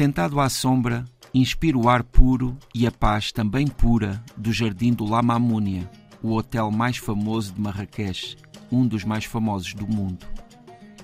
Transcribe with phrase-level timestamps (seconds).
[0.00, 1.04] Sentado à sombra,
[1.34, 5.90] inspiro o ar puro e a paz também pura do jardim do La Mamounia,
[6.22, 8.38] o hotel mais famoso de Marrakech,
[8.72, 10.24] um dos mais famosos do mundo.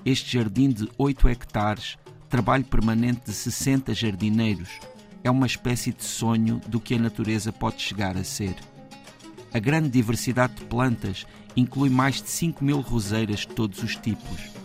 [0.03, 1.95] Este jardim de 8 hectares,
[2.27, 4.79] trabalho permanente de 60 jardineiros,
[5.23, 8.55] é uma espécie de sonho do que a natureza pode chegar a ser.
[9.53, 14.56] A grande diversidade de plantas inclui mais de 5 mil roseiras de todos os tipos,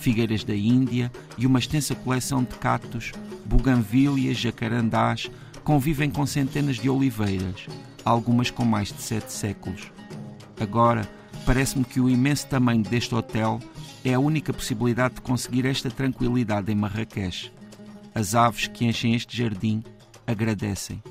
[0.00, 3.12] figueiras da Índia e uma extensa coleção de cactos,
[3.44, 5.30] buganvílias, jacarandás,
[5.62, 7.66] convivem com centenas de oliveiras,
[8.04, 9.92] algumas com mais de sete séculos.
[10.58, 11.08] Agora,
[11.44, 13.60] parece-me que o imenso tamanho deste hotel
[14.04, 17.52] é a única possibilidade de conseguir esta tranquilidade em Marrakech.
[18.14, 19.84] As aves que enchem este jardim
[20.26, 21.02] agradecem.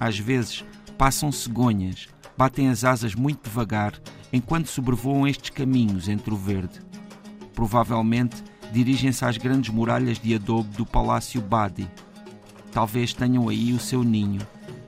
[0.00, 0.64] Às vezes,
[0.96, 3.92] passam cegonhas, batem as asas muito devagar
[4.32, 6.80] enquanto sobrevoam estes caminhos entre o verde.
[7.54, 11.88] Provavelmente dirigem-se às grandes muralhas de adobe do Palácio Badi.
[12.72, 14.40] Talvez tenham aí o seu ninho,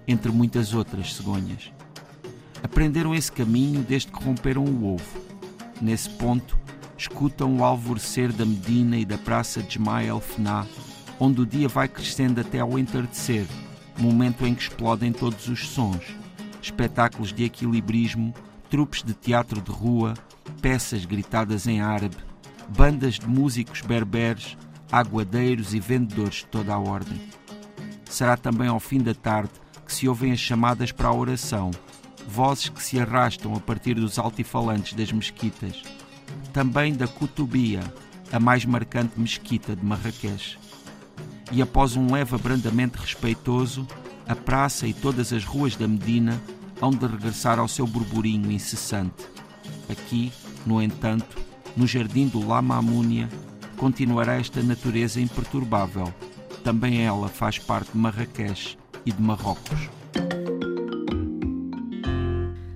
[0.07, 1.71] entre muitas outras cegonhas.
[2.63, 5.21] Aprenderam esse caminho desde que romperam o ovo.
[5.81, 6.59] Nesse ponto,
[6.99, 10.67] escutam o alvorecer da Medina e da Praça de Ismael Fná,
[11.21, 13.47] onde o dia vai crescendo até ao entardecer,
[13.99, 16.17] momento em que explodem todos os sons,
[16.61, 18.35] espetáculos de equilibrismo,
[18.69, 20.15] trupes de teatro de rua,
[20.61, 22.17] peças gritadas em árabe,
[22.69, 24.57] bandas de músicos berberes,
[24.91, 27.21] aguadeiros e vendedores de toda a ordem.
[28.05, 29.51] Será também ao fim da tarde
[29.85, 31.71] que se ouvem as chamadas para a oração,
[32.29, 35.83] vozes que se arrastam a partir dos altifalantes das mesquitas.
[36.53, 37.81] Também da Kutubia,
[38.33, 40.59] a mais marcante mesquita de Marrakech.
[41.53, 43.87] E após um leve abrandamento respeitoso,
[44.27, 46.41] a praça e todas as ruas da Medina
[46.81, 49.25] hão de regressar ao seu burburinho incessante.
[49.89, 50.33] Aqui,
[50.67, 51.39] no entanto,
[51.77, 53.29] no jardim do La Mamounia,
[53.77, 56.13] continuará esta natureza imperturbável.
[56.65, 59.91] Também ela faz parte de Marrakech e de Marrocos.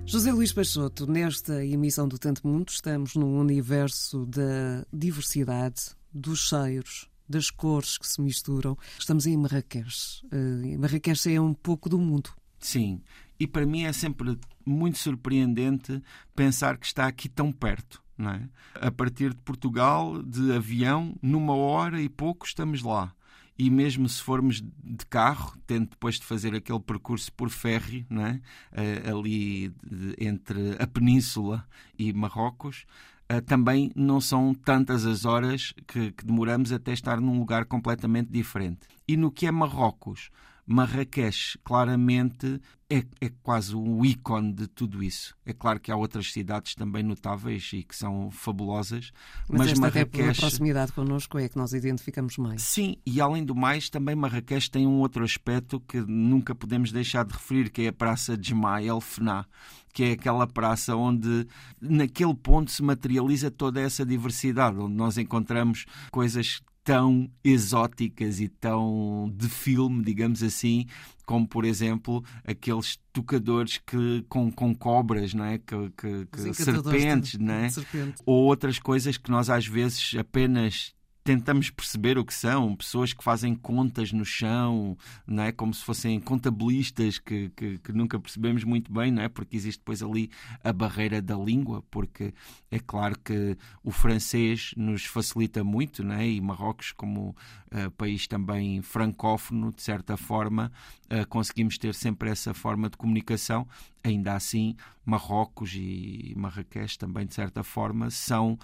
[0.05, 7.09] José Luís Peixoto, nesta emissão do Tanto Mundo, estamos num universo da diversidade, dos cheiros,
[7.27, 8.77] das cores que se misturam.
[8.99, 10.21] Estamos em Marrakech.
[10.25, 12.29] Uh, Marrakech é um pouco do mundo.
[12.59, 13.01] Sim,
[13.39, 16.03] e para mim é sempre muito surpreendente
[16.35, 18.03] pensar que está aqui tão perto.
[18.19, 18.87] É?
[18.87, 23.13] A partir de Portugal, de avião, numa hora e pouco estamos lá.
[23.57, 29.09] E mesmo se formos de carro, tendo depois de fazer aquele percurso por ferry, é?
[29.09, 31.65] ali de, entre a Península
[31.97, 32.85] e Marrocos,
[33.31, 38.31] uh, também não são tantas as horas que, que demoramos até estar num lugar completamente
[38.31, 38.87] diferente.
[39.07, 40.31] E no que é Marrocos,
[40.65, 45.33] Marrakech claramente é, é, quase o ícone de tudo isso.
[45.45, 49.11] É claro que há outras cidades também notáveis e que são fabulosas,
[49.47, 50.07] mas, mas esta Marrakech...
[50.07, 52.61] até pela proximidade connosco é que nós identificamos mais.
[52.61, 57.23] Sim, e além do mais, também Marrakech tem um outro aspecto que nunca podemos deixar
[57.25, 59.47] de referir, que é a Praça de Jma El Fna,
[59.93, 61.47] que é aquela praça onde
[61.79, 69.31] naquele ponto se materializa toda essa diversidade, onde nós encontramos coisas tão exóticas e tão
[69.35, 70.87] de filme, digamos assim,
[71.25, 75.57] como por exemplo aqueles tocadores que com, com cobras, não é?
[75.57, 77.69] Que, que, que serpentes, não é?
[77.69, 78.21] Serpente.
[78.25, 80.93] Ou outras coisas que nós às vezes apenas
[81.31, 85.51] tentamos perceber o que são pessoas que fazem contas no chão, não é?
[85.53, 89.29] Como se fossem contabilistas que, que, que, nunca percebemos muito bem, não é?
[89.29, 90.29] Porque existe depois ali
[90.61, 92.33] a barreira da língua, porque
[92.69, 96.27] é claro que o francês nos facilita muito, não é?
[96.27, 97.29] E Marrocos, como
[97.71, 100.69] uh, país também francófono, de certa forma,
[101.05, 103.65] uh, conseguimos ter sempre essa forma de comunicação.
[104.03, 104.75] Ainda assim,
[105.05, 108.57] Marrocos e Marrakech também, de certa forma, são,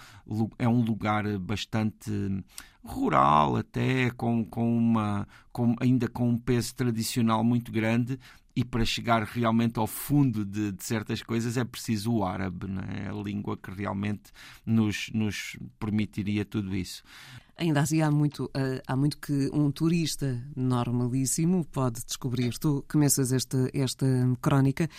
[0.58, 2.10] é um lugar bastante
[2.92, 8.18] rural até, com, com uma, com, ainda com um peso tradicional muito grande
[8.58, 13.08] e para chegar realmente ao fundo de, de, certas coisas é preciso o árabe, é?
[13.08, 14.32] a língua que realmente
[14.66, 17.04] nos, nos permitiria tudo isso.
[17.56, 22.58] Ainda assim, há muito, eh, há muito que um turista normalíssimo pode descobrir.
[22.58, 24.06] Tu começas esta, esta
[24.42, 24.90] crónica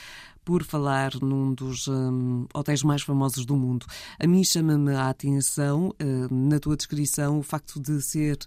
[0.45, 3.85] por falar num dos um, hotéis mais famosos do mundo.
[4.17, 8.37] A mim chama-me a atenção, uh, na tua descrição, o facto de ser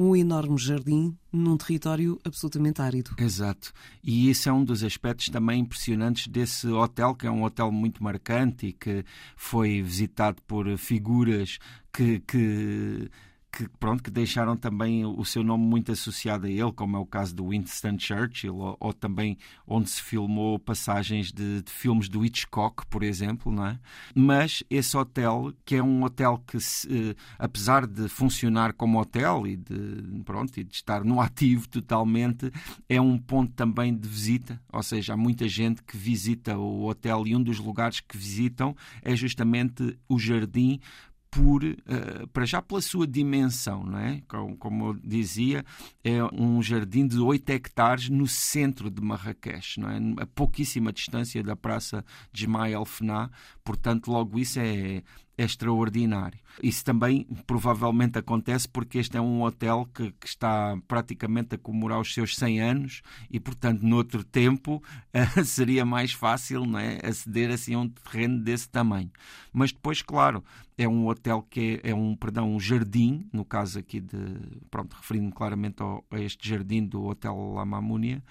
[0.00, 3.14] um enorme jardim num território absolutamente árido.
[3.18, 3.70] Exato.
[4.02, 8.02] E isso é um dos aspectos também impressionantes desse hotel, que é um hotel muito
[8.02, 9.04] marcante e que
[9.36, 11.58] foi visitado por figuras
[11.92, 13.10] que, que
[13.52, 17.06] que, pronto, que deixaram também o seu nome muito associado a ele, como é o
[17.06, 19.36] caso do Winston Churchill, ou, ou também
[19.66, 23.78] onde se filmou passagens de, de, filmes do Hitchcock, por exemplo, não é?
[24.14, 29.46] Mas esse hotel, que é um hotel que, se, eh, apesar de funcionar como hotel
[29.46, 32.50] e de, pronto, e de estar no ativo totalmente,
[32.88, 37.26] é um ponto também de visita, ou seja, há muita gente que visita o hotel
[37.26, 40.80] e um dos lugares que visitam é justamente o jardim
[41.30, 44.22] por, uh, para já pela sua dimensão, não é?
[44.26, 45.64] Como, como, eu dizia,
[46.02, 50.22] é um jardim de 8 hectares no centro de Marrakech, não é?
[50.22, 53.30] a pouquíssima distância da Praça de Ismael Fena,
[53.62, 55.02] portanto, logo isso é,
[55.40, 56.38] é extraordinário.
[56.62, 61.98] Isso também provavelmente acontece porque este é um hotel que, que, está praticamente a comemorar
[61.98, 64.82] os seus 100 anos e, portanto, noutro tempo
[65.14, 69.10] uh, seria mais fácil não é, aceder assim, a um terreno desse tamanho.
[69.50, 70.44] Mas depois, claro,
[70.76, 74.18] é um hotel que é, é um, perdão, um jardim, no caso aqui de,
[74.70, 78.22] pronto, referindo-me claramente ao, a este jardim do Hotel La Mamounia,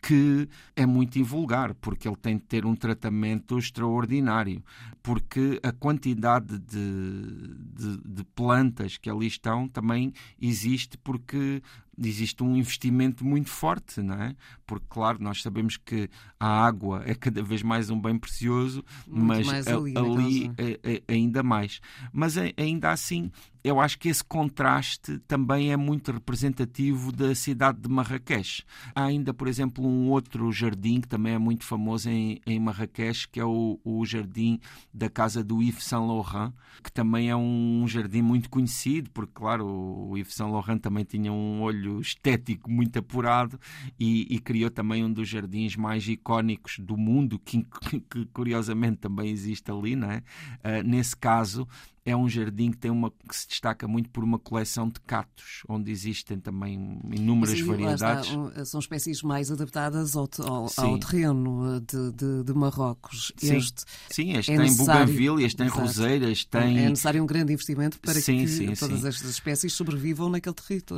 [0.00, 4.62] que é muito invulgar, porque ele tem de ter um tratamento extraordinário,
[5.02, 11.62] porque a quantidade de, de, de plantas que ali estão também existe porque
[11.98, 14.34] existe um investimento muito forte, não é?
[14.66, 16.08] Porque, claro, nós sabemos que
[16.38, 21.02] a água é cada vez mais um bem precioso, muito mas ali, ali é, é,
[21.14, 21.80] ainda mais.
[22.12, 23.30] Mas ainda assim,
[23.66, 28.64] eu acho que esse contraste também é muito representativo da cidade de Marrakech.
[28.94, 33.28] Há ainda, por exemplo, um outro jardim que também é muito famoso em, em Marrakech,
[33.28, 34.60] que é o, o jardim
[34.92, 36.52] da casa do Yves Saint Laurent,
[36.82, 41.32] que também é um jardim muito conhecido, porque, claro, o Yves Saint Laurent também tinha
[41.32, 43.58] um olho olho estético muito apurado
[43.98, 47.66] e, e criou também um dos jardins mais icónicos do mundo, que,
[48.10, 50.18] que curiosamente também existe ali, não é?
[50.18, 51.66] Uh, nesse caso,
[52.06, 55.64] é um jardim que tem uma que se destaca muito por uma coleção de catos,
[55.68, 58.30] onde existem também inúmeras Sim, variedades.
[58.30, 63.32] Está, são espécies mais adaptadas ao, ao, ao terreno de, de, de, Marrocos.
[63.36, 66.78] Sim, este, sim, este é tem necessário, este tem roseiras, tem.
[66.78, 70.54] É necessário um grande investimento para sim, que sim, todas estas espécies sobrevivam naquele,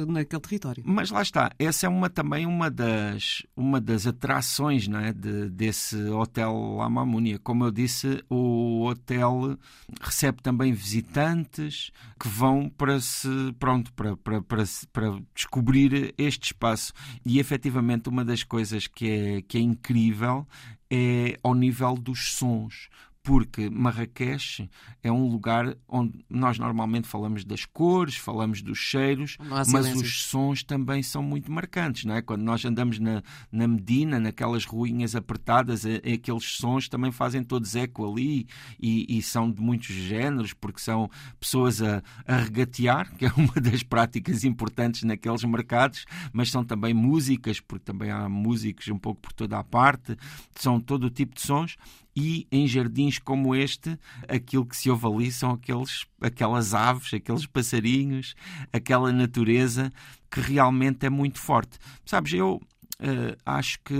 [0.06, 0.82] naquele território.
[0.86, 5.48] Mas lá está, essa é uma, também uma das, uma das atrações não é, de,
[5.48, 7.38] desse hotel La Mamounia.
[7.38, 9.58] Como eu disse, o hotel
[10.02, 13.28] recebe também visitas visitantes que vão para se
[13.58, 16.92] pronto para, para, para, para descobrir este espaço.
[17.24, 20.46] E efetivamente uma das coisas que é, que é incrível
[20.90, 22.88] é ao nível dos sons
[23.28, 24.70] porque Marrakech
[25.02, 29.36] é um lugar onde nós normalmente falamos das cores, falamos dos cheiros,
[29.70, 32.22] mas os sons também são muito marcantes, não é?
[32.22, 33.22] Quando nós andamos na,
[33.52, 38.46] na Medina, naquelas ruínas apertadas, é, é, aqueles sons também fazem todos eco ali
[38.80, 43.60] e, e, são de muitos géneros, porque são pessoas a, a regatear, que é uma
[43.60, 49.20] das práticas importantes naqueles mercados, mas são também músicas, porque também há músicos um pouco
[49.20, 50.16] por toda a parte,
[50.54, 51.76] são todo o tipo de sons
[52.14, 57.46] e em jardins como este, aquilo que se ouve ali são aqueles, aquelas aves, aqueles
[57.46, 58.34] passarinhos,
[58.72, 59.92] aquela natureza
[60.30, 61.78] que realmente é muito forte.
[62.04, 62.60] Sabes, eu
[63.00, 63.94] Uh, acho que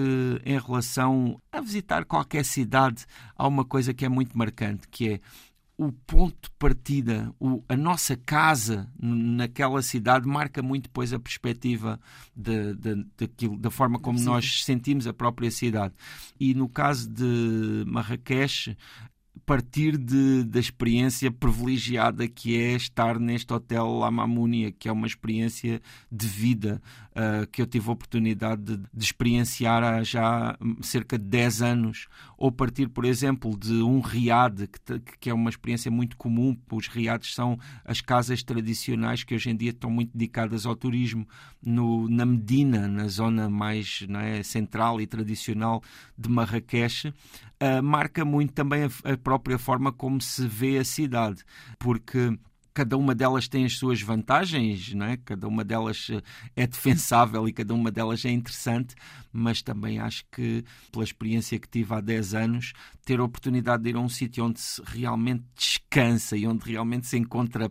[0.44, 3.06] em relação a visitar qualquer cidade
[3.36, 5.20] há uma coisa que é muito marcante, que é
[5.78, 12.00] o ponto de partida, o, a nossa casa naquela cidade marca muito depois a perspectiva
[12.34, 14.24] de, de, daquilo, da forma como Sim.
[14.24, 15.94] nós sentimos a própria cidade.
[16.38, 18.76] E no caso de Marrakech,
[19.48, 25.06] partir de, da experiência privilegiada que é estar neste hotel La Mamounia, que é uma
[25.06, 25.80] experiência
[26.12, 31.24] de vida uh, que eu tive a oportunidade de, de, experienciar há já cerca de
[31.24, 36.18] 10 anos, ou partir, por exemplo, de um riad, que, que é uma experiência muito
[36.18, 36.54] comum.
[36.70, 41.26] Os riads são as casas tradicionais que hoje em dia estão muito dedicadas ao turismo
[41.64, 45.82] no, na Medina, na zona mais é, central e tradicional
[46.18, 47.14] de Marrakech
[47.62, 51.42] uh, marca muito também a, a própria forma como se vê a cidade,
[51.78, 52.38] porque
[52.78, 55.16] cada uma delas tem as suas vantagens, não é?
[55.16, 56.22] cada uma delas eh,
[56.54, 58.94] é defensável e cada uma delas é interessante,
[59.32, 62.72] mas também acho que, pela experiência que tive há 10 anos,
[63.04, 67.08] ter a oportunidade de ir a um sítio onde se realmente descansa e onde realmente
[67.08, 67.68] se encontra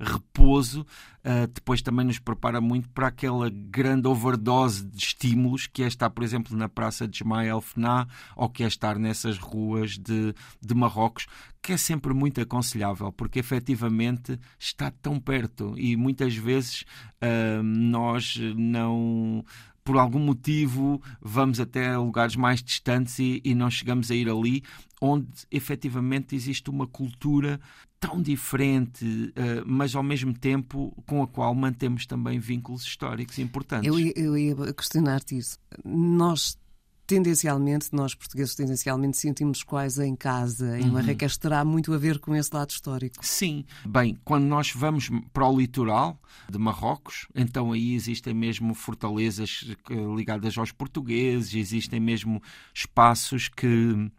[0.00, 5.86] repouso, uh, depois também nos prepara muito para aquela grande overdose de estímulos que é
[5.86, 10.34] estar, por exemplo, na Praça de Ismael Fena ou que é estar nessas ruas de,
[10.60, 11.26] de Marrocos,
[11.60, 15.74] que é sempre muito aconselhável, porque efetivamente está tão perto.
[15.76, 16.84] E muitas vezes
[17.22, 19.44] uh, nós não
[19.84, 24.62] por algum motivo vamos até lugares mais distantes e, e não chegamos a ir ali,
[25.00, 27.60] onde efetivamente existe uma cultura
[28.00, 33.86] tão diferente, uh, mas ao mesmo tempo com a qual mantemos também vínculos históricos importantes.
[33.86, 35.58] Eu, eu ia questionar-te isso.
[35.84, 36.58] Nós
[37.06, 40.78] tendencialmente, nós portugueses tendencialmente sentimos quase em casa.
[40.78, 40.92] Em uhum.
[40.92, 43.24] Marrakech terá muito a ver com esse lado histórico.
[43.24, 43.64] Sim.
[43.86, 46.18] Bem, quando nós vamos para o litoral
[46.48, 49.64] de Marrocos, então aí existem mesmo fortalezas
[50.16, 52.42] ligadas aos portugueses, existem mesmo
[52.74, 54.10] espaços que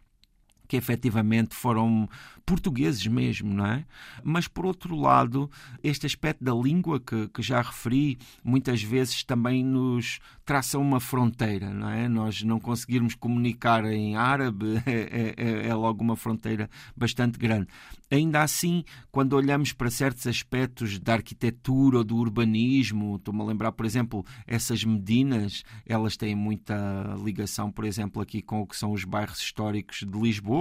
[0.66, 2.08] que efetivamente foram
[2.46, 3.84] portugueses mesmo, não é?
[4.22, 5.50] Mas, por outro lado,
[5.82, 11.70] este aspecto da língua que, que já referi, muitas vezes também nos traça uma fronteira,
[11.70, 12.08] não é?
[12.08, 17.66] Nós não conseguirmos comunicar em árabe é, é, é logo uma fronteira bastante grande.
[18.08, 23.72] Ainda assim, quando olhamos para certos aspectos da arquitetura ou do urbanismo, estou-me a lembrar,
[23.72, 28.92] por exemplo, essas Medinas, elas têm muita ligação, por exemplo, aqui com o que são
[28.92, 30.55] os bairros históricos de Lisboa,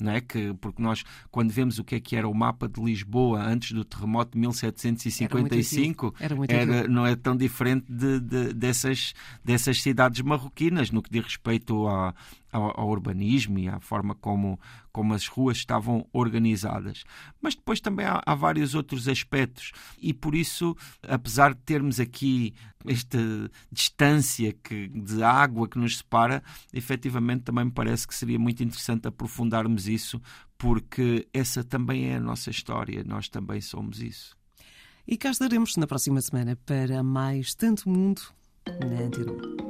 [0.00, 0.20] não é?
[0.20, 3.72] que, porque nós, quando vemos o que é que era o mapa de Lisboa antes
[3.72, 9.14] do terremoto de 1755, era muito era, era não é tão diferente de, de, dessas,
[9.44, 12.14] dessas cidades marroquinas no que diz respeito a,
[12.52, 14.58] ao, ao, urbanismo e à forma como,
[14.92, 17.04] como as ruas estavam organizadas.
[17.40, 22.54] Mas depois também há, há, vários outros aspectos e por isso, apesar de termos aqui
[22.86, 23.18] esta
[23.70, 29.08] distância que, de água que nos separa, efetivamente também me parece que seria muito interessante
[29.08, 30.20] aprofundarmos isso,
[30.56, 34.36] porque essa também é a nossa história, nós também somos isso.
[35.06, 38.20] E cá estaremos na próxima semana para mais Tanto Mundo
[38.66, 39.67] na Antena